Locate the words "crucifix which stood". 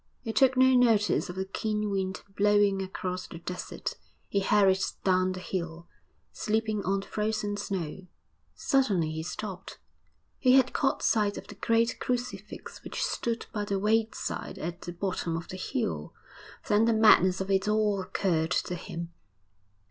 11.99-13.45